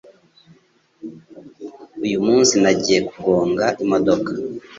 [2.05, 4.31] Uyu munsi, nagiye kugonga imodoka